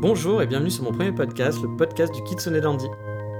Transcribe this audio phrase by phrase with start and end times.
[0.00, 2.86] Bonjour et bienvenue sur mon premier podcast, le podcast du Kitsune Dandy.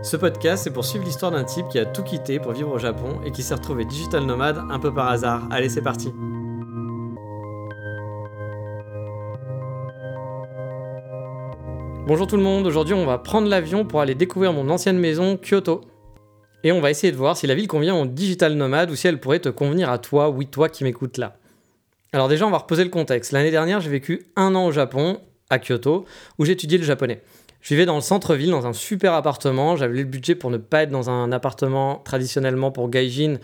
[0.02, 2.78] Ce podcast, c'est pour suivre l'histoire d'un type qui a tout quitté pour vivre au
[2.78, 5.48] Japon et qui s'est retrouvé digital nomade un peu par hasard.
[5.50, 6.12] Allez, c'est parti.
[12.06, 15.38] Bonjour tout le monde, aujourd'hui on va prendre l'avion pour aller découvrir mon ancienne maison,
[15.38, 15.80] Kyoto.
[16.62, 19.08] Et on va essayer de voir si la ville convient au digital nomade ou si
[19.08, 21.38] elle pourrait te convenir à toi, oui toi qui m'écoutes là.
[22.12, 23.32] Alors déjà on va reposer le contexte.
[23.32, 26.04] L'année dernière j'ai vécu un an au Japon à Kyoto,
[26.38, 27.20] où j'étudiais le japonais.
[27.60, 29.76] Je vivais dans le centre-ville, dans un super appartement.
[29.76, 33.36] J'avais le budget pour ne pas être dans un appartement traditionnellement pour gaijin,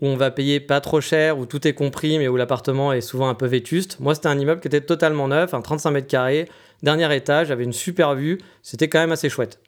[0.00, 3.00] où on va payer pas trop cher, où tout est compris, mais où l'appartement est
[3.00, 3.98] souvent un peu vétuste.
[4.00, 6.48] Moi, c'était un immeuble qui était totalement neuf, un 35 mètres carrés,
[6.82, 8.38] dernier étage, j'avais une super vue.
[8.62, 9.58] C'était quand même assez chouette.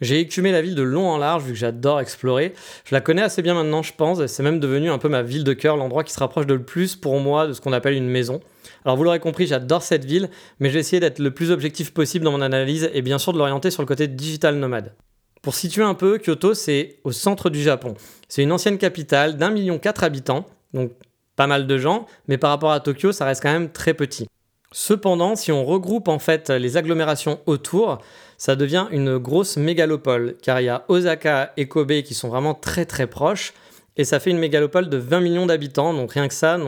[0.00, 2.54] J'ai écumé la ville de long en large vu que j'adore explorer.
[2.84, 5.42] Je la connais assez bien maintenant, je pense, c'est même devenu un peu ma ville
[5.44, 7.94] de cœur, l'endroit qui se rapproche de le plus pour moi de ce qu'on appelle
[7.94, 8.40] une maison.
[8.84, 12.24] Alors vous l'aurez compris, j'adore cette ville, mais j'ai essayé d'être le plus objectif possible
[12.24, 14.94] dans mon analyse et bien sûr de l'orienter sur le côté digital nomade.
[15.42, 17.94] Pour situer un peu, Kyoto, c'est au centre du Japon.
[18.28, 20.92] C'est une ancienne capitale d'un million quatre habitants, donc
[21.34, 24.26] pas mal de gens, mais par rapport à Tokyo, ça reste quand même très petit.
[24.72, 28.00] Cependant, si on regroupe en fait les agglomérations autour,
[28.38, 32.54] ça devient une grosse mégalopole, car il y a Osaka et Kobe qui sont vraiment
[32.54, 33.52] très très proches,
[33.96, 36.58] et ça fait une mégalopole de 20 millions d'habitants, donc rien que ça,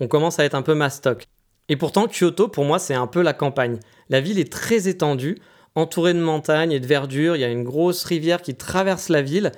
[0.00, 1.26] on commence à être un peu mastoc.
[1.68, 3.80] Et pourtant, Kyoto, pour moi, c'est un peu la campagne.
[4.10, 5.38] La ville est très étendue,
[5.74, 9.22] entourée de montagnes et de verdure, il y a une grosse rivière qui traverse la
[9.22, 9.50] ville,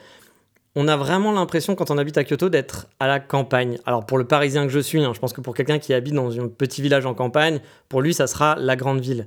[0.78, 3.78] on a vraiment l'impression quand on habite à Kyoto d'être à la campagne.
[3.86, 6.12] Alors pour le Parisien que je suis, hein, je pense que pour quelqu'un qui habite
[6.12, 9.25] dans un petit village en campagne, pour lui ça sera la grande ville.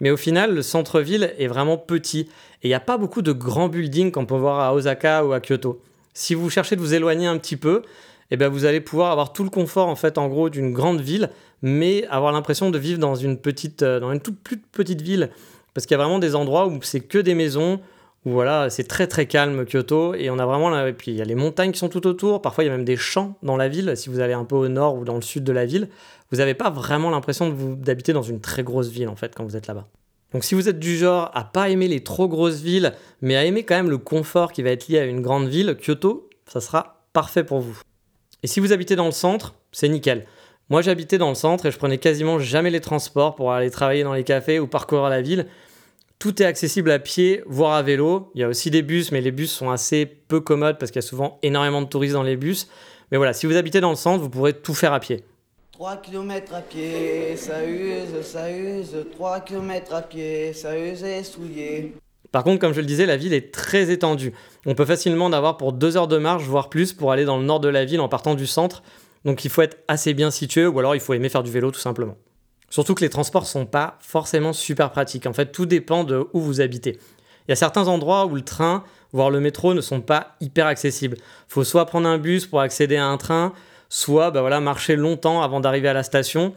[0.00, 2.28] Mais au final, le centre-ville est vraiment petit
[2.62, 5.32] et il n'y a pas beaucoup de grands buildings qu'on peut voir à Osaka ou
[5.32, 5.80] à Kyoto.
[6.14, 7.82] Si vous cherchez de vous éloigner un petit peu,
[8.30, 11.00] eh bien vous allez pouvoir avoir tout le confort en fait en gros d'une grande
[11.00, 11.30] ville,
[11.62, 15.30] mais avoir l'impression de vivre dans une petite, euh, dans une toute plus petite ville,
[15.74, 17.80] parce qu'il y a vraiment des endroits où c'est que des maisons,
[18.24, 21.24] voilà, c'est très très calme Kyoto et on a vraiment et puis il y a
[21.24, 23.68] les montagnes qui sont tout autour, parfois il y a même des champs dans la
[23.68, 25.88] ville, si vous allez un peu au nord ou dans le sud de la ville,
[26.30, 29.56] vous n'avez pas vraiment l'impression d'habiter dans une très grosse ville en fait quand vous
[29.56, 29.88] êtes là-bas.
[30.32, 33.44] Donc si vous êtes du genre à pas aimer les trop grosses villes, mais à
[33.44, 36.60] aimer quand même le confort qui va être lié à une grande ville, Kyoto, ça
[36.60, 37.80] sera parfait pour vous.
[38.42, 40.26] Et si vous habitez dans le centre, c'est nickel.
[40.68, 44.04] Moi j'habitais dans le centre et je prenais quasiment jamais les transports pour aller travailler
[44.04, 45.46] dans les cafés ou parcourir la ville
[46.20, 48.30] tout est accessible à pied, voire à vélo.
[48.34, 51.00] Il y a aussi des bus, mais les bus sont assez peu commodes parce qu'il
[51.00, 52.68] y a souvent énormément de touristes dans les bus.
[53.10, 55.24] Mais voilà, si vous habitez dans le centre, vous pourrez tout faire à pied.
[55.80, 61.24] 3 km à pied, ça use, ça use, 3 km à pied, ça use et
[61.24, 61.94] souillé.
[62.30, 64.34] Par contre, comme je le disais, la ville est très étendue.
[64.66, 67.38] On peut facilement en avoir pour 2 heures de marche, voire plus, pour aller dans
[67.38, 68.82] le nord de la ville en partant du centre.
[69.24, 71.70] Donc il faut être assez bien situé, ou alors il faut aimer faire du vélo
[71.70, 72.18] tout simplement.
[72.68, 75.26] Surtout que les transports sont pas forcément super pratiques.
[75.26, 76.98] En fait, tout dépend de où vous habitez.
[77.48, 80.66] Il y a certains endroits où le train, voire le métro, ne sont pas hyper
[80.66, 81.16] accessibles.
[81.48, 83.54] Faut soit prendre un bus pour accéder à un train,
[83.90, 86.54] soit bah voilà, marcher longtemps avant d'arriver à la station.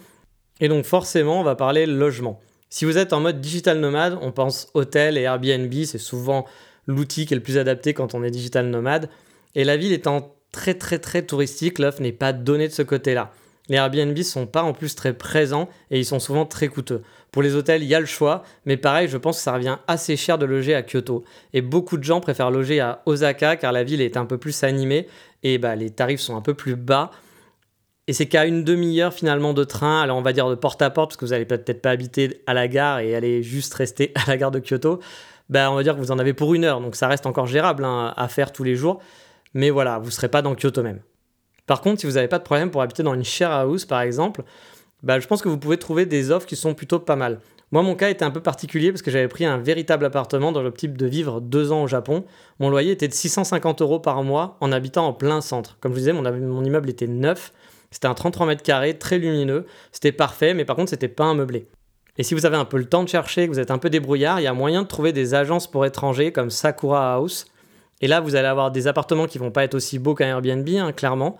[0.62, 2.40] Et donc forcément, on va parler logement.
[2.70, 6.46] Si vous êtes en mode digital nomade, on pense hôtel et Airbnb, c'est souvent
[6.88, 9.10] l'outil qui est le plus adapté quand on est digital nomade.
[9.56, 13.32] Et la ville étant très très très touristique, l'offre n'est pas donnée de ce côté-là.
[13.70, 17.02] Les Airbnb sont pas en plus très présents et ils sont souvent très coûteux.
[17.32, 19.78] Pour les hôtels, il y a le choix, mais pareil, je pense que ça revient
[19.88, 21.24] assez cher de loger à Kyoto.
[21.54, 24.64] Et beaucoup de gens préfèrent loger à Osaka car la ville est un peu plus
[24.64, 25.08] animée
[25.44, 27.12] et bah, les tarifs sont un peu plus bas.
[28.08, 30.90] Et c'est qu'à une demi-heure finalement de train, alors on va dire de porte à
[30.90, 34.12] porte, parce que vous n'allez peut-être pas habiter à la gare et aller juste rester
[34.16, 35.00] à la gare de Kyoto,
[35.50, 37.48] bah, on va dire que vous en avez pour une heure, donc ça reste encore
[37.48, 39.02] gérable hein, à faire tous les jours.
[39.54, 41.00] Mais voilà, vous ne serez pas dans Kyoto même.
[41.66, 44.02] Par contre, si vous n'avez pas de problème pour habiter dans une share house, par
[44.02, 44.44] exemple,
[45.02, 47.40] bah, je pense que vous pouvez trouver des offres qui sont plutôt pas mal.
[47.72, 50.62] Moi, mon cas était un peu particulier parce que j'avais pris un véritable appartement dans
[50.62, 52.24] l'optique de vivre deux ans au Japon.
[52.60, 55.78] Mon loyer était de 650 euros par mois en habitant en plein centre.
[55.80, 57.52] Comme je vous disais, mon, immeuble était neuf.
[57.90, 59.66] C'était un 33 mètres carrés, très lumineux.
[59.92, 61.68] C'était parfait, mais par contre, c'était pas un meublé.
[62.18, 63.90] Et si vous avez un peu le temps de chercher, que vous êtes un peu
[63.90, 67.48] débrouillard, il y a moyen de trouver des agences pour étrangers comme Sakura House
[68.04, 70.68] et là, vous allez avoir des appartements qui vont pas être aussi beaux qu'un Airbnb,
[70.68, 71.38] hein, clairement.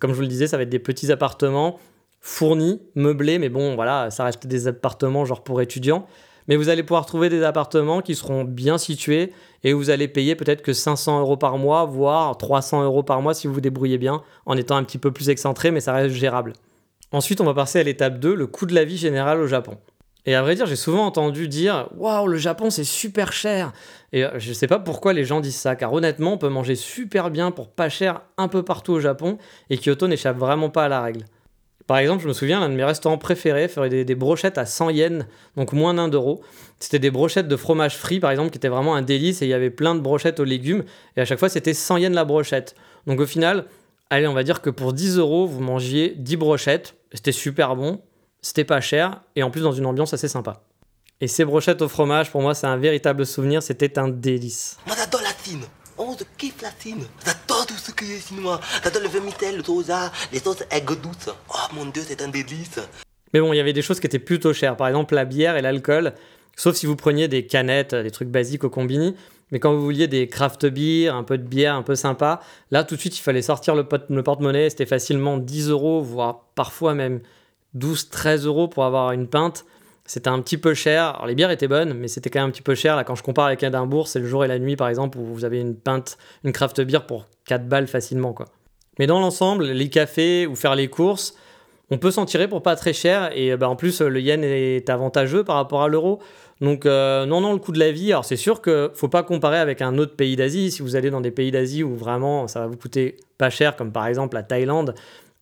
[0.00, 1.78] Comme je vous le disais, ça va être des petits appartements
[2.22, 6.06] fournis, meublés, mais bon, voilà, ça reste des appartements genre pour étudiants.
[6.48, 10.36] Mais vous allez pouvoir trouver des appartements qui seront bien situés et vous allez payer
[10.36, 13.98] peut-être que 500 euros par mois, voire 300 euros par mois si vous vous débrouillez
[13.98, 16.54] bien, en étant un petit peu plus excentré, mais ça reste gérable.
[17.12, 19.76] Ensuite, on va passer à l'étape 2, le coût de la vie général au Japon.
[20.26, 23.72] Et à vrai dire, j'ai souvent entendu dire Waouh, le Japon c'est super cher
[24.12, 26.74] Et euh, je sais pas pourquoi les gens disent ça, car honnêtement, on peut manger
[26.74, 29.38] super bien pour pas cher un peu partout au Japon,
[29.70, 31.24] et Kyoto n'échappe vraiment pas à la règle.
[31.86, 34.90] Par exemple, je me souviens, l'un de mes restaurants préférés ferait des, brochettes à 100
[34.90, 35.24] yens,
[35.56, 36.42] donc moins d'un euro.
[36.80, 39.50] C'était des brochettes de fromage frit, par exemple, qui étaient vraiment un délice, et il
[39.50, 40.82] y avait plein de brochettes aux légumes,
[41.16, 42.74] et à chaque fois c'était 100 yens la brochette.
[43.06, 43.66] Donc au final,
[44.10, 48.00] allez, on va dire que pour 10 euros, vous mangiez 10 brochettes, c'était super bon,
[48.42, 50.62] c'était pas cher et en plus dans une ambiance assez sympa.
[51.20, 54.76] Et ces brochettes au fromage, pour moi, c'est un véritable souvenir, c'était un délice.
[54.86, 55.62] Moi j'adore la Chine,
[55.96, 57.04] on se kiffe la Chine.
[57.24, 58.60] J'adore tout ce qui est chinois.
[58.84, 61.30] J'adore le vermicelle, le soja, les sauces aigres douces.
[61.48, 62.78] Oh mon dieu, c'est un délice.
[63.32, 65.56] Mais bon, il y avait des choses qui étaient plutôt chères, par exemple la bière
[65.56, 66.12] et l'alcool.
[66.54, 69.14] Sauf si vous preniez des canettes, des trucs basiques au combini.
[69.52, 72.40] Mais quand vous vouliez des craft beer, un peu de bière un peu sympa,
[72.70, 74.70] là tout de suite il fallait sortir le, le porte-monnaie.
[74.70, 77.20] C'était facilement 10 euros, voire parfois même
[77.76, 79.64] 12-13 euros pour avoir une pinte.
[80.04, 81.14] C'était un petit peu cher.
[81.16, 82.94] Alors, les bières étaient bonnes, mais c'était quand même un petit peu cher.
[82.94, 85.24] Là, quand je compare avec Edimbourg, c'est le jour et la nuit, par exemple, où
[85.24, 88.46] vous avez une pinte, une craft beer pour 4 balles facilement, quoi.
[88.98, 91.34] Mais dans l'ensemble, les cafés ou faire les courses,
[91.90, 93.30] on peut s'en tirer pour pas très cher.
[93.34, 96.20] Et bah, en plus, le yen est avantageux par rapport à l'euro.
[96.60, 98.12] Donc, euh, non, non, le coût de la vie.
[98.12, 100.70] Alors, c'est sûr qu'il faut pas comparer avec un autre pays d'Asie.
[100.70, 103.76] Si vous allez dans des pays d'Asie où vraiment ça va vous coûter pas cher,
[103.76, 104.94] comme par exemple la Thaïlande,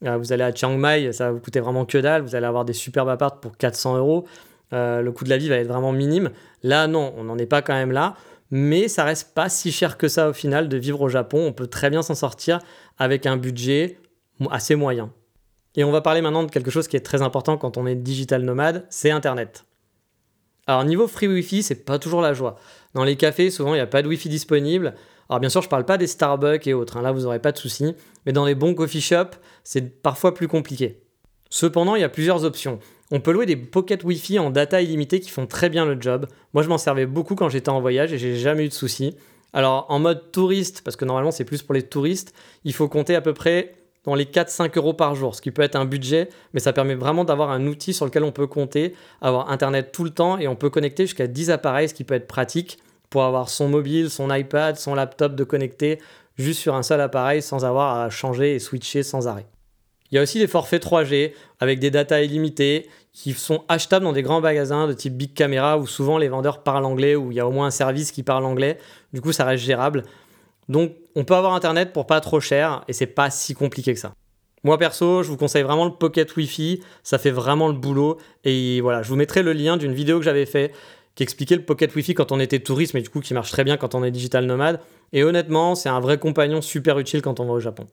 [0.04, 2.22] vous allez à Chiang Mai, ça va vous coûter vraiment que dalle.
[2.22, 4.26] Vous allez avoir des superbes apparts pour 400 euros.
[4.72, 6.30] Euh, le coût de la vie va être vraiment minime.
[6.62, 8.14] Là, non, on n'en est pas quand même là.
[8.50, 11.46] Mais ça reste pas si cher que ça au final de vivre au Japon.
[11.46, 12.58] On peut très bien s'en sortir
[12.98, 13.98] avec un budget
[14.50, 15.10] assez moyen.
[15.76, 17.96] Et on va parler maintenant de quelque chose qui est très important quand on est
[17.96, 19.64] digital nomade, c'est Internet.
[20.66, 22.56] Alors niveau free Wi-Fi, c'est pas toujours la joie.
[22.94, 24.94] Dans les cafés, souvent il n'y a pas de Wi-Fi disponible.
[25.28, 27.02] Alors bien sûr, je parle pas des Starbucks et autres, hein.
[27.02, 27.94] là vous n'aurez pas de soucis,
[28.26, 31.00] mais dans les bons coffee shops, c'est parfois plus compliqué.
[31.50, 32.78] Cependant, il y a plusieurs options.
[33.10, 36.26] On peut louer des pocket Wi-Fi en data illimitée qui font très bien le job.
[36.52, 39.16] Moi, je m'en servais beaucoup quand j'étais en voyage et j'ai jamais eu de soucis.
[39.52, 42.34] Alors, en mode touriste, parce que normalement c'est plus pour les touristes,
[42.64, 45.62] il faut compter à peu près dans les 4-5 euros par jour, ce qui peut
[45.62, 48.94] être un budget, mais ça permet vraiment d'avoir un outil sur lequel on peut compter,
[49.20, 52.14] avoir Internet tout le temps et on peut connecter jusqu'à 10 appareils, ce qui peut
[52.14, 52.78] être pratique
[53.14, 56.00] pour avoir son mobile, son iPad, son laptop de connecter
[56.36, 59.46] juste sur un seul appareil sans avoir à changer et switcher sans arrêt.
[60.10, 64.12] Il y a aussi des forfaits 3G avec des datas illimitées qui sont achetables dans
[64.12, 67.36] des grands magasins de type Big Camera où souvent les vendeurs parlent anglais ou il
[67.36, 68.78] y a au moins un service qui parle anglais.
[69.12, 70.02] Du coup, ça reste gérable.
[70.68, 74.00] Donc, on peut avoir internet pour pas trop cher et c'est pas si compliqué que
[74.00, 74.12] ça.
[74.64, 78.80] Moi perso, je vous conseille vraiment le Pocket Wi-Fi, ça fait vraiment le boulot et
[78.80, 80.72] voilà, je vous mettrai le lien d'une vidéo que j'avais fait
[81.14, 83.64] qui expliquait le Pocket Wi-Fi quand on était touriste, mais du coup qui marche très
[83.64, 84.80] bien quand on est digital nomade.
[85.12, 87.86] Et honnêtement, c'est un vrai compagnon super utile quand on va au Japon.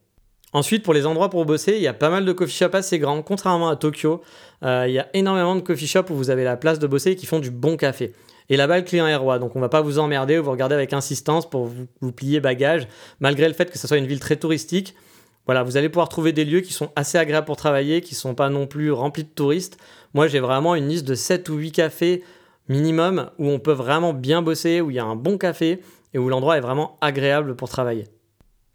[0.53, 2.99] Ensuite, pour les endroits pour bosser, il y a pas mal de coffee shops assez
[2.99, 3.21] grands.
[3.21, 4.21] Contrairement à Tokyo,
[4.63, 7.11] euh, il y a énormément de coffee shops où vous avez la place de bosser
[7.11, 8.13] et qui font du bon café.
[8.49, 10.75] Et là-bas, le client est roi, donc on va pas vous emmerder ou vous regarder
[10.75, 12.87] avec insistance pour vous, plier bagage,
[13.21, 14.93] malgré le fait que ce soit une ville très touristique.
[15.45, 18.35] Voilà, vous allez pouvoir trouver des lieux qui sont assez agréables pour travailler, qui sont
[18.35, 19.77] pas non plus remplis de touristes.
[20.13, 22.23] Moi, j'ai vraiment une liste de 7 ou 8 cafés
[22.71, 25.81] minimum où on peut vraiment bien bosser, où il y a un bon café
[26.13, 28.07] et où l'endroit est vraiment agréable pour travailler.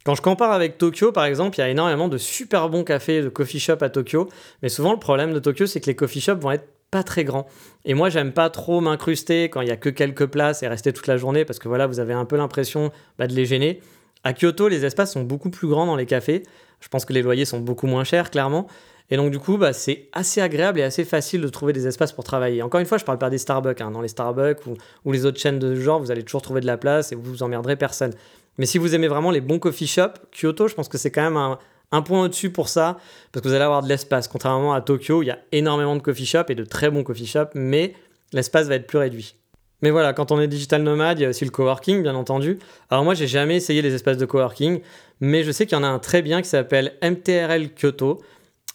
[0.04, 3.22] Quand je compare avec Tokyo, par exemple, il y a énormément de super bons cafés,
[3.22, 4.28] de coffee shop à Tokyo,
[4.62, 7.25] mais souvent le problème de Tokyo, c'est que les coffee shops vont être pas très
[7.25, 7.46] grands.
[7.84, 10.92] Et moi, j'aime pas trop m'incruster quand il y a que quelques places et rester
[10.92, 13.80] toute la journée parce que voilà, vous avez un peu l'impression bah, de les gêner.
[14.23, 16.44] À Kyoto, les espaces sont beaucoup plus grands dans les cafés.
[16.80, 18.68] Je pense que les loyers sont beaucoup moins chers, clairement.
[19.10, 22.12] Et donc, du coup, bah, c'est assez agréable et assez facile de trouver des espaces
[22.12, 22.62] pour travailler.
[22.62, 23.80] Encore une fois, je parle pas des Starbucks.
[23.80, 23.90] Hein.
[23.92, 24.60] Dans les Starbucks
[25.04, 27.14] ou, les autres chaînes de ce genre, vous allez toujours trouver de la place et
[27.14, 28.12] vous vous emmerderez personne.
[28.58, 31.22] Mais si vous aimez vraiment les bons coffee shops, Kyoto, je pense que c'est quand
[31.22, 31.58] même un,
[31.92, 32.96] un point au-dessus pour ça,
[33.32, 34.28] parce que vous allez avoir de l'espace.
[34.28, 37.26] Contrairement à Tokyo, il y a énormément de coffee shops et de très bons coffee
[37.26, 37.94] shops, mais
[38.32, 39.36] l'espace va être plus réduit.
[39.82, 42.58] Mais voilà, quand on est digital nomade, il y a aussi le coworking, bien entendu.
[42.90, 44.80] Alors moi, j'ai jamais essayé les espaces de coworking,
[45.20, 48.22] mais je sais qu'il y en a un très bien qui s'appelle MTRL Kyoto.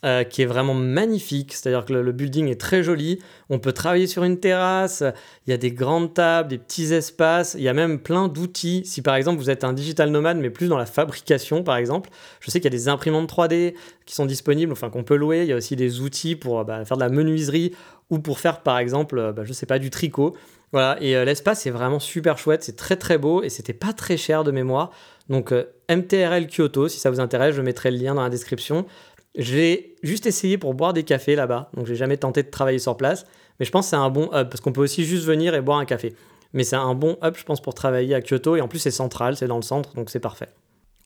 [0.04, 1.54] Euh, qui est vraiment magnifique.
[1.54, 3.20] C'est-à-dire que le, building est très joli.
[3.52, 5.04] On peut travailler sur une terrasse.
[5.46, 7.54] Il y a des grandes tables, des petits espaces.
[7.56, 8.82] Il y a même plein d'outils.
[8.84, 12.10] Si par exemple vous êtes un digital nomade, mais plus dans la fabrication, par exemple,
[12.40, 13.76] je sais qu'il y a des imprimantes 3D
[14.08, 15.44] qui sont disponibles, enfin qu'on peut louer.
[15.44, 17.76] Il y a aussi des outils pour bah, faire de la menuiserie
[18.10, 20.36] ou pour faire par exemple, euh, bah, je sais pas, du tricot.
[20.72, 23.94] Voilà, et euh, l'espace est vraiment super chouette, c'est très très beau et c'était pas
[23.94, 24.90] très cher de mémoire.
[25.30, 25.54] Donc
[25.90, 28.86] MTRL Kyoto, si ça vous intéresse, je mettrai le lien dans la description.
[29.36, 32.98] J'ai juste essayé pour boire des cafés là-bas, donc j'ai jamais tenté de travailler sur
[32.98, 33.26] place,
[33.60, 35.62] mais je pense que c'est un bon hub, parce qu'on peut aussi juste venir et
[35.62, 36.14] boire un café.
[36.54, 38.92] Mais c'est un bon hub, je pense, pour travailler à Kyoto, et en plus c'est
[38.92, 40.50] central, c'est dans le centre, donc c'est parfait.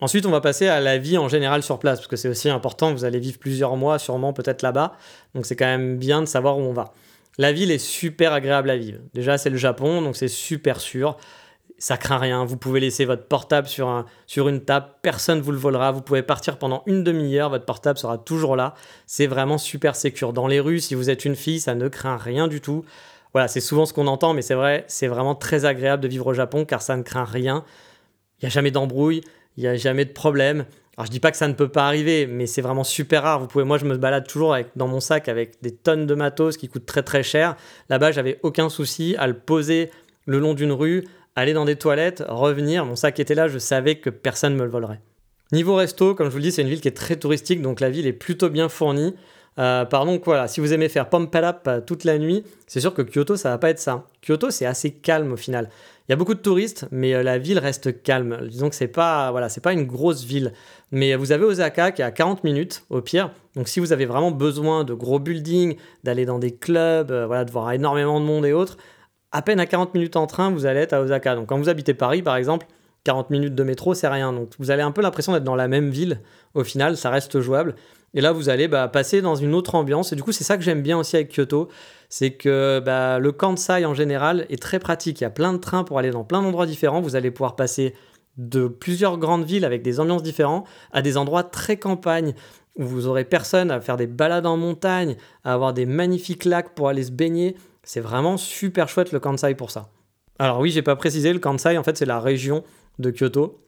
[0.01, 2.49] Ensuite, on va passer à la vie en général sur place, parce que c'est aussi
[2.49, 4.93] important, vous allez vivre plusieurs mois sûrement peut-être là-bas,
[5.35, 6.93] donc c'est quand même bien de savoir où on va.
[7.37, 8.99] La ville est super agréable à vivre.
[9.13, 11.17] Déjà, c'est le Japon, donc c'est super sûr.
[11.77, 12.45] Ça craint rien.
[12.45, 15.91] Vous pouvez laisser votre portable sur, un, sur une table, personne ne vous le volera.
[15.91, 18.75] Vous pouvez partir pendant une demi-heure, votre portable sera toujours là.
[19.07, 20.31] C'est vraiment super sécur.
[20.31, 22.85] Dans les rues, si vous êtes une fille, ça ne craint rien du tout.
[23.33, 26.27] Voilà, c'est souvent ce qu'on entend, mais c'est vrai, c'est vraiment très agréable de vivre
[26.27, 27.65] au Japon car ça ne craint rien.
[28.39, 29.21] Il n'y a jamais d'embrouille,
[29.57, 30.65] il n'y a jamais de problème.
[30.97, 33.41] Alors je dis pas que ça ne peut pas arriver, mais c'est vraiment super rare.
[33.41, 36.15] Vous pouvez, moi je me balade toujours avec, dans mon sac avec des tonnes de
[36.15, 37.57] matos qui coûtent très très cher.
[37.89, 39.91] Là-bas, j'avais aucun souci à le poser
[40.25, 41.03] le long d'une rue,
[41.35, 42.85] aller dans des toilettes, revenir.
[42.85, 45.01] Mon sac était là, je savais que personne ne me le volerait.
[45.51, 47.79] Niveau resto, comme je vous le dis, c'est une ville qui est très touristique, donc
[47.79, 49.13] la ville est plutôt bien fournie.
[49.57, 53.01] Euh, pardon, voilà, si vous aimez faire Pampalap euh, toute la nuit, c'est sûr que
[53.01, 54.07] Kyoto, ça va pas être ça.
[54.21, 55.69] Kyoto, c'est assez calme au final.
[56.07, 58.47] Il y a beaucoup de touristes, mais euh, la ville reste calme.
[58.49, 60.51] Disons que c'est pas, voilà, c'est pas une grosse ville.
[60.91, 63.31] Mais vous avez Osaka qui est à 40 minutes au pire.
[63.55, 67.51] Donc si vous avez vraiment besoin de gros buildings, d'aller dans des clubs, voilà, de
[67.51, 68.77] voir énormément de monde et autres,
[69.31, 71.35] à peine à 40 minutes en train, vous allez être à Osaka.
[71.35, 72.67] Donc quand vous habitez Paris, par exemple,
[73.03, 74.33] 40 minutes de métro, c'est rien.
[74.33, 76.21] Donc vous avez un peu l'impression d'être dans la même ville.
[76.53, 77.75] Au final, ça reste jouable.
[78.13, 80.13] Et là, vous allez bah, passer dans une autre ambiance.
[80.13, 81.67] Et du coup, c'est ça que j'aime bien aussi avec Kyoto.
[82.07, 85.19] C'est que bah, le Kansai en général est très pratique.
[85.19, 87.01] Il y a plein de trains pour aller dans plein d'endroits différents.
[87.01, 87.93] Vous allez pouvoir passer
[88.37, 92.33] de plusieurs grandes villes avec des ambiances différentes à des endroits très campagne
[92.77, 96.73] où vous aurez personne à faire des balades en montagne, à avoir des magnifiques lacs
[96.75, 97.55] pour aller se baigner.
[97.85, 99.89] C'est vraiment super chouette le Kansai pour ça.
[100.37, 102.63] Alors oui, j'ai pas précisé, le Kansai en fait c'est la région
[102.99, 103.61] de Kyoto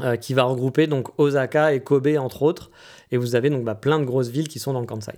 [0.00, 2.70] euh, qui va regrouper donc Osaka et Kobe entre autres.
[3.12, 5.14] Et vous avez donc bah, plein de grosses villes qui sont dans le Kansai.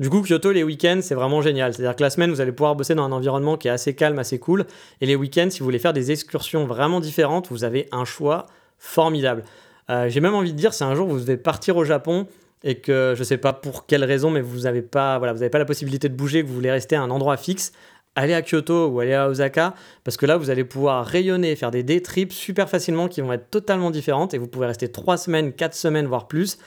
[0.00, 1.74] Du coup, Kyoto, les week-ends, c'est vraiment génial.
[1.74, 4.18] C'est-à-dire que la semaine, vous allez pouvoir bosser dans un environnement qui est assez calme,
[4.18, 4.64] assez cool.
[5.00, 8.46] Et les week-ends, si vous voulez faire des excursions vraiment différentes, vous avez un choix
[8.78, 9.44] formidable.
[9.90, 12.26] Euh, j'ai même envie de dire, si un jour vous devez partir au Japon
[12.64, 15.48] et que je ne sais pas pour quelle raison, mais vous n'avez pas, voilà, vous
[15.48, 17.72] pas la possibilité de bouger, que vous voulez rester à un endroit fixe,
[18.14, 21.70] allez à Kyoto ou allez à Osaka, parce que là, vous allez pouvoir rayonner, faire
[21.70, 25.16] des day trips super facilement qui vont être totalement différentes et vous pouvez rester 3
[25.16, 26.58] semaines, 4 semaines, voire plus,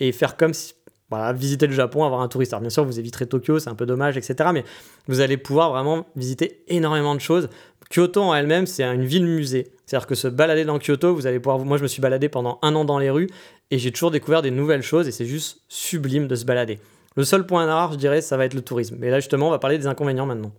[0.00, 0.74] et faire comme si,
[1.10, 2.52] voilà, visiter le Japon, avoir un touriste.
[2.52, 4.50] Alors bien sûr, vous éviterez Tokyo, c'est un peu dommage, etc.
[4.52, 4.64] Mais
[5.06, 7.48] vous allez pouvoir vraiment visiter énormément de choses.
[7.90, 9.72] Kyoto en elle-même, c'est une ville-musée.
[9.86, 11.58] C'est-à-dire que se balader dans Kyoto, vous allez pouvoir...
[11.60, 13.28] Moi, je me suis baladé pendant un an dans les rues
[13.70, 16.78] et j'ai toujours découvert des nouvelles choses et c'est juste sublime de se balader.
[17.16, 18.96] Le seul point noir, je dirais, ça va être le tourisme.
[18.98, 20.52] Mais là, justement, on va parler des inconvénients maintenant.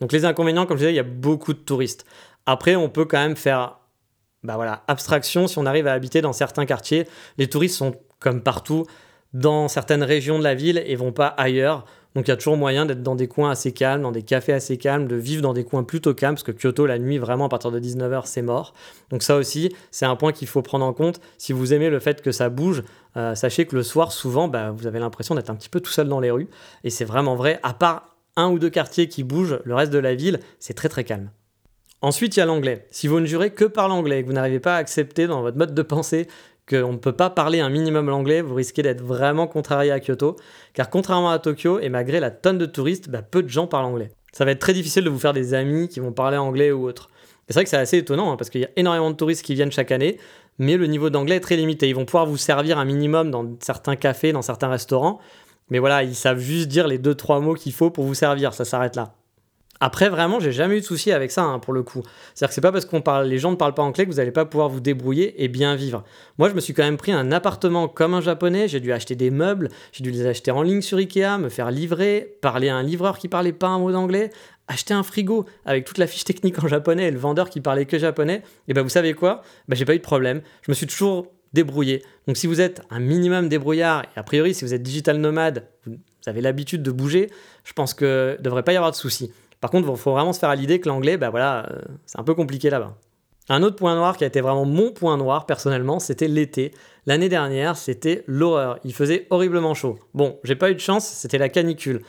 [0.00, 2.04] Donc les inconvénients, comme je disais, il y a beaucoup de touristes.
[2.46, 3.78] Après, on peut quand même faire
[4.44, 7.08] bah voilà, abstraction si on arrive à habiter dans certains quartiers.
[7.38, 8.84] Les touristes sont comme partout
[9.32, 11.86] dans certaines régions de la ville et vont pas ailleurs.
[12.14, 14.52] Donc il y a toujours moyen d'être dans des coins assez calmes, dans des cafés
[14.52, 17.46] assez calmes, de vivre dans des coins plutôt calmes, parce que Kyoto, la nuit, vraiment
[17.46, 18.72] à partir de 19h, c'est mort.
[19.10, 21.20] Donc ça aussi, c'est un point qu'il faut prendre en compte.
[21.38, 22.84] Si vous aimez le fait que ça bouge,
[23.16, 25.90] euh, sachez que le soir, souvent, bah, vous avez l'impression d'être un petit peu tout
[25.90, 26.48] seul dans les rues.
[26.84, 29.98] Et c'est vraiment vrai, à part un ou deux quartiers qui bougent, le reste de
[29.98, 31.30] la ville, c'est très très calme.
[32.02, 32.86] Ensuite, il y a l'anglais.
[32.90, 35.40] Si vous ne jurez que par l'anglais et que vous n'arrivez pas à accepter dans
[35.40, 36.26] votre mode de pensée
[36.68, 40.36] qu'on ne peut pas parler un minimum l'anglais, vous risquez d'être vraiment contrarié à Kyoto,
[40.72, 43.86] car contrairement à Tokyo, et malgré la tonne de touristes, bah, peu de gens parlent
[43.86, 44.10] anglais.
[44.32, 46.86] Ça va être très difficile de vous faire des amis qui vont parler anglais ou
[46.86, 47.08] autre.
[47.48, 49.54] C'est vrai que c'est assez étonnant, hein, parce qu'il y a énormément de touristes qui
[49.54, 50.18] viennent chaque année,
[50.58, 51.88] mais le niveau d'anglais est très limité.
[51.88, 55.20] Ils vont pouvoir vous servir un minimum dans certains cafés, dans certains restaurants,
[55.70, 58.54] mais voilà, ils savent juste dire les deux, trois mots qu'il faut pour vous servir,
[58.54, 59.14] ça s'arrête là.
[59.80, 62.02] Après, vraiment, j'ai jamais eu de souci avec ça, hein, pour le coup.
[62.34, 64.16] C'est-à-dire que c'est pas parce qu'on parle, les gens ne parlent pas anglais que vous
[64.16, 66.04] n'allez pas pouvoir vous débrouiller et bien vivre.
[66.38, 69.16] Moi, je me suis quand même pris un appartement comme un japonais, j'ai dû acheter
[69.16, 72.76] des meubles, j'ai dû les acheter en ligne sur Ikea, me faire livrer, parler à
[72.76, 74.30] un livreur qui parlait pas un mot d'anglais,
[74.68, 77.84] acheter un frigo avec toute la fiche technique en japonais et le vendeur qui parlait
[77.84, 78.42] que japonais.
[78.68, 79.42] Et ben, vous savez quoi?
[79.68, 80.40] Ben, j'ai pas eu de problème.
[80.62, 82.02] Je me suis toujours débrouillé.
[82.26, 85.66] Donc, si vous êtes un minimum débrouillard, et a priori, si vous êtes digital nomade,
[85.86, 85.96] vous
[86.26, 87.30] avez l'habitude de bouger,
[87.64, 89.32] je pense que ne devrait pas y avoir de soucis.
[89.60, 92.18] Par contre, il faut vraiment se faire à l'idée que l'anglais, bah voilà, euh, c'est
[92.18, 92.98] un peu compliqué là-bas.
[93.48, 96.72] Un autre point noir qui a été vraiment mon point noir personnellement, c'était l'été.
[97.06, 98.78] L'année dernière, c'était l'horreur.
[98.84, 99.98] Il faisait horriblement chaud.
[100.14, 102.00] Bon, j'ai pas eu de chance, c'était la canicule.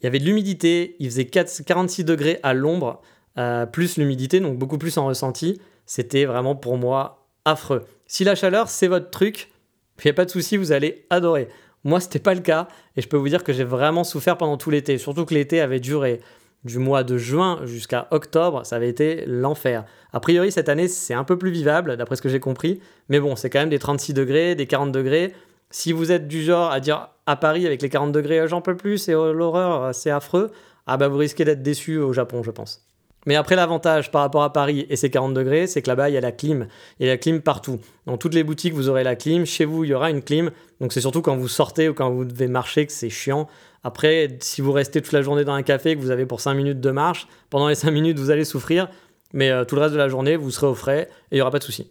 [0.00, 3.02] Il y avait de l'humidité, il faisait 46 degrés à l'ombre,
[3.38, 5.60] euh, plus l'humidité, donc beaucoup plus en ressenti.
[5.86, 7.84] C'était vraiment pour moi affreux.
[8.06, 9.50] Si la chaleur, c'est votre truc,
[9.98, 11.48] il n'y a pas de souci, vous allez adorer.
[11.84, 14.56] Moi, c'était pas le cas, et je peux vous dire que j'ai vraiment souffert pendant
[14.56, 16.20] tout l'été, surtout que l'été avait duré
[16.64, 19.84] du mois de juin jusqu'à octobre, ça avait été l'enfer.
[20.12, 22.80] A priori, cette année, c'est un peu plus vivable, d'après ce que j'ai compris.
[23.08, 25.34] Mais bon, c'est quand même des 36 degrés, des 40 degrés.
[25.70, 28.76] Si vous êtes du genre à dire à Paris avec les 40 degrés, j'en peux
[28.76, 30.50] plus, c'est l'horreur, c'est affreux,
[30.86, 32.86] ah bah vous risquez d'être déçu au Japon, je pense.
[33.26, 36.14] Mais après, l'avantage par rapport à Paris et ses 40 degrés, c'est que là-bas, il
[36.14, 36.66] y a la clim.
[36.98, 37.80] Il y a la clim partout.
[38.06, 39.46] Dans toutes les boutiques, vous aurez la clim.
[39.46, 40.50] Chez vous, il y aura une clim.
[40.80, 43.48] Donc c'est surtout quand vous sortez ou quand vous devez marcher que c'est chiant.
[43.82, 46.54] Après, si vous restez toute la journée dans un café que vous avez pour 5
[46.54, 48.88] minutes de marche, pendant les 5 minutes, vous allez souffrir,
[49.34, 51.42] mais euh, tout le reste de la journée, vous serez au frais et il n'y
[51.42, 51.90] aura pas de souci.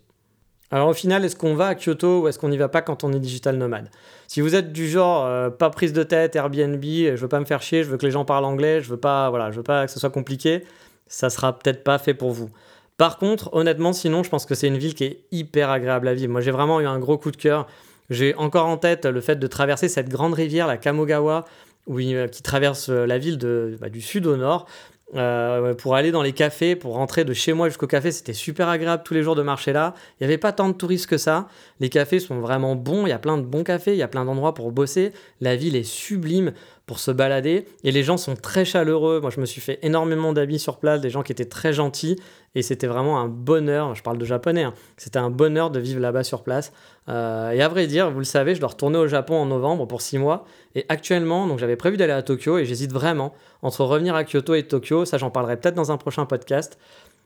[0.72, 3.04] Alors au final, est-ce qu'on va à Kyoto ou est-ce qu'on n'y va pas quand
[3.04, 3.92] on est digital nomade?
[4.28, 7.46] Si vous êtes du genre euh, pas prise de tête, Airbnb, je veux pas me
[7.46, 9.64] faire chier, je veux que les gens parlent anglais, je veux pas, voilà, je veux
[9.64, 10.64] pas que ce soit compliqué,
[11.08, 12.50] ça sera peut-être pas fait pour vous.
[12.98, 16.14] Par contre, honnêtement, sinon, je pense que c'est une ville qui est hyper agréable à
[16.14, 16.32] vivre.
[16.32, 17.68] Moi, j'ai vraiment eu un gros coup de cœur.
[18.10, 21.46] J'ai encore en tête le fait de traverser cette grande rivière, la Kamogawa,
[21.88, 23.38] qui traverse euh, la ville
[23.80, 24.68] bah, du sud au nord.
[25.16, 28.68] Euh, pour aller dans les cafés, pour rentrer de chez moi jusqu'au café, c'était super
[28.68, 29.94] agréable tous les jours de marcher là.
[30.20, 31.48] Il n'y avait pas tant de touristes que ça.
[31.80, 34.08] Les cafés sont vraiment bons, il y a plein de bons cafés, il y a
[34.08, 35.12] plein d'endroits pour bosser.
[35.40, 36.54] La ville est sublime
[36.86, 39.22] pour se balader et les gens sont très chaleureux.
[39.22, 42.18] Moi, je me suis fait énormément d'amis sur place, des gens qui étaient très gentils
[42.56, 43.96] et c'était vraiment un bonheur.
[43.96, 44.74] Je parle de japonais, hein.
[44.98, 46.74] c'était un bonheur de vivre là-bas sur place.
[47.08, 49.88] Euh, et à vrai dire, vous le savez, je dois retourner au Japon en novembre
[49.88, 53.86] pour six mois et actuellement, donc j'avais prévu d'aller à Tokyo et j'hésite vraiment entre
[53.86, 55.06] revenir à Kyoto et Tokyo.
[55.06, 56.78] Ça, j'en parlerai peut-être dans un prochain podcast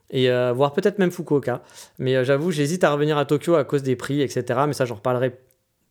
[0.10, 1.64] et euh, voir peut-être même Fukuoka.
[1.98, 4.62] Mais euh, j'avoue, j'hésite à revenir à Tokyo à cause des prix, etc.
[4.68, 5.40] Mais ça, j'en reparlerai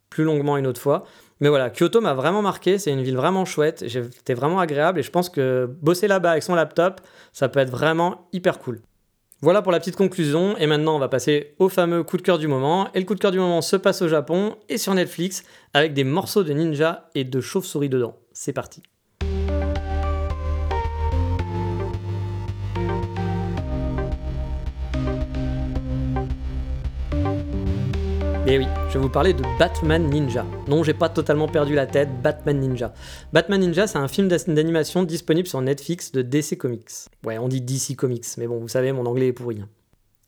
[0.08, 1.04] plus longuement une autre fois.
[1.40, 5.02] Mais voilà, Kyoto m'a vraiment marqué, c'est une ville vraiment chouette, c'était vraiment agréable et
[5.02, 7.00] je pense que bosser là-bas avec son laptop,
[7.32, 8.80] ça peut être vraiment hyper cool.
[9.42, 12.38] Voilà pour la petite conclusion, et maintenant on va passer au fameux coup de cœur
[12.38, 12.88] du moment.
[12.94, 15.92] Et le coup de cœur du moment se passe au Japon et sur Netflix avec
[15.92, 18.16] des morceaux de ninja et de chauve-souris dedans.
[18.32, 18.82] C'est parti.
[28.48, 30.46] Et eh oui, je vais vous parler de Batman Ninja.
[30.68, 32.94] Non, j'ai pas totalement perdu la tête, Batman Ninja.
[33.32, 36.92] Batman Ninja, c'est un film d'animation disponible sur Netflix de DC Comics.
[37.24, 39.58] Ouais, on dit DC Comics, mais bon, vous savez, mon anglais est pourri.
[39.60, 39.68] Hein.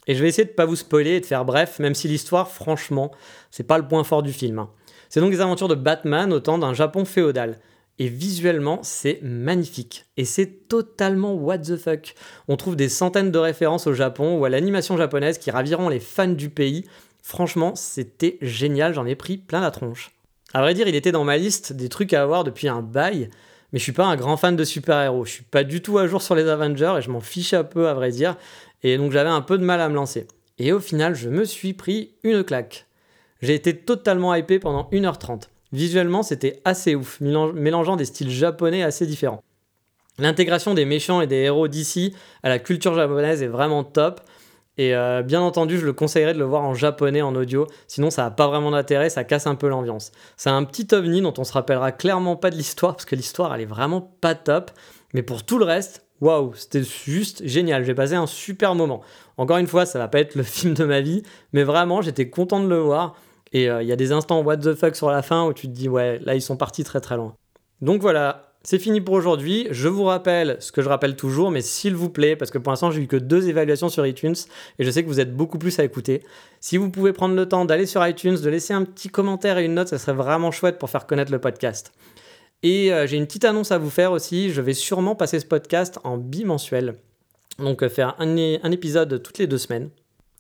[0.09, 2.49] Et je vais essayer de pas vous spoiler et de faire bref, même si l'histoire,
[2.51, 3.13] franchement,
[3.53, 4.59] c'est pas le point fort du film.
[4.59, 4.71] Hein.
[5.11, 7.61] C'est donc les aventures de Batman au temps d'un Japon féodal.
[8.01, 10.07] Et visuellement, c'est magnifique.
[10.17, 12.15] Et c'est totalement what the fuck.
[12.49, 16.01] On trouve des centaines de références au Japon ou à l'animation japonaise qui raviront les
[16.01, 16.85] fans du pays
[17.23, 20.13] Franchement, c'était génial, j'en ai pris plein la tronche.
[20.55, 23.29] À vrai dire, il était dans ma liste des trucs à avoir depuis un bail,
[23.73, 25.27] mais je suis pas un grand fan de super-héros.
[25.27, 27.65] Je suis pas du tout à jour sur les Avengers et je m'en fiche un
[27.65, 28.37] peu, à vrai dire.
[28.83, 30.27] Et donc j'avais un peu de mal à me lancer.
[30.59, 32.87] Et au final, je me suis pris une claque.
[33.43, 35.45] J'ai été totalement hypé pendant 1h30.
[35.73, 39.43] Visuellement, c'était assez ouf, mélangeant des styles japonais assez différents.
[40.19, 44.21] L'intégration des méchants et des héros d'ici à la culture japonaise est vraiment top.
[44.79, 48.11] Et euh, bien entendu, je le conseillerais de le voir en japonais en audio, sinon
[48.11, 50.13] ça n'a pas vraiment d'intérêt, ça casse un peu l'ambiance.
[50.37, 53.53] C'est un petit ovni dont on se rappellera clairement pas de l'histoire, parce que l'histoire
[53.53, 54.71] elle est vraiment pas top,
[55.15, 59.03] mais pour tout le reste, waouh, c'était juste génial, j'ai passé un super moment.
[59.37, 62.31] Encore une fois, ça va pas être le film de ma vie, mais vraiment j'étais
[62.31, 63.17] content de le voir,
[63.53, 65.67] et euh, il y a des instants what the fuck sur la fin où tu
[65.67, 67.35] te dis ouais, là ils sont partis très très loin.
[67.81, 69.69] Donc voilà, c'est fini pour aujourd'hui.
[69.71, 72.73] Je vous rappelle ce que je rappelle toujours, mais s'il vous plaît, parce que pour
[72.73, 74.35] l'instant j'ai eu que deux évaluations sur iTunes
[74.79, 76.23] et je sais que vous êtes beaucoup plus à écouter.
[76.61, 79.65] Si vous pouvez prendre le temps d'aller sur iTunes, de laisser un petit commentaire et
[79.65, 81.93] une note, ça serait vraiment chouette pour faire connaître le podcast.
[82.63, 84.51] Et euh, j'ai une petite annonce à vous faire aussi.
[84.51, 86.97] Je vais sûrement passer ce podcast en bimensuel.
[87.59, 88.37] Donc euh, faire un
[88.71, 89.91] épisode toutes les deux semaines.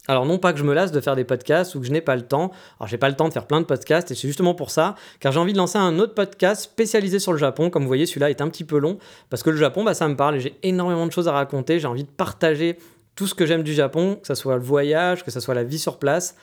[0.08, 2.00] Alors non pas que je me lasse de faire des podcasts ou que je n'ai
[2.00, 2.50] pas le temps.
[2.80, 4.94] Alors j'ai pas le temps de faire plein de podcasts et c'est justement pour ça
[5.20, 7.68] car j'ai envie de lancer un autre podcast spécialisé sur le Japon.
[7.68, 10.08] Comme vous voyez, celui-là est un petit peu long parce que le Japon, bah, ça
[10.08, 11.78] me parle et j'ai énormément de choses à raconter.
[11.78, 12.78] J'ai envie de partager
[13.16, 15.64] tout ce que j'aime du Japon, que ce soit le voyage, que ce soit la
[15.64, 16.36] vie sur place.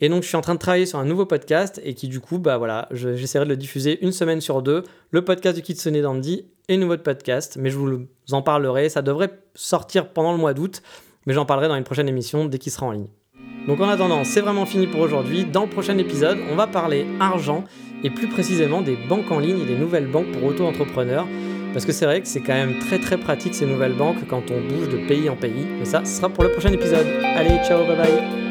[0.00, 2.20] Et donc je suis en train de travailler sur un nouveau podcast et qui du
[2.20, 4.84] coup, bah voilà, j'essaierai de le diffuser une semaine sur deux.
[5.10, 8.90] Le podcast du Kitsune Dandy et nouveau podcast, mais je vous en parlerai.
[8.90, 10.82] Ça devrait sortir pendant le mois d'août
[11.28, 13.08] mais j'en parlerai dans une prochaine émission dès qu'il sera en ligne.
[13.68, 15.44] Donc en attendant, c'est vraiment fini pour aujourd'hui.
[15.44, 17.64] Dans le prochain épisode, on va parler argent
[18.02, 21.26] et plus précisément des banques en ligne et des nouvelles banques pour auto-entrepreneurs.
[21.74, 24.50] Parce que c'est vrai que c'est quand même très très pratique ces nouvelles banques quand
[24.50, 25.66] on bouge de pays en pays.
[25.78, 27.06] Mais ça, ce sera pour le prochain épisode.
[27.36, 28.47] Allez, ciao, bye bye